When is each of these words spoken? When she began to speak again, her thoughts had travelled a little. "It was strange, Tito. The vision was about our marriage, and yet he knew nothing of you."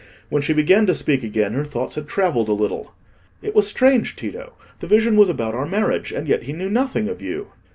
When 0.29 0.41
she 0.41 0.51
began 0.53 0.87
to 0.87 0.95
speak 0.95 1.23
again, 1.23 1.53
her 1.53 1.63
thoughts 1.63 1.93
had 1.93 2.07
travelled 2.07 2.49
a 2.49 2.53
little. 2.53 2.95
"It 3.43 3.53
was 3.53 3.67
strange, 3.67 4.15
Tito. 4.15 4.53
The 4.79 4.87
vision 4.87 5.15
was 5.15 5.29
about 5.29 5.53
our 5.53 5.67
marriage, 5.67 6.11
and 6.11 6.27
yet 6.27 6.41
he 6.41 6.53
knew 6.53 6.71
nothing 6.71 7.07
of 7.07 7.21
you." 7.21 7.49